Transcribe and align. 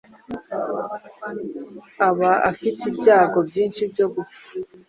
aba 2.07 2.31
afite 2.49 2.81
ibyago 2.91 3.39
byinshi 3.49 3.81
byo 3.91 4.05
gupfa 4.13 4.43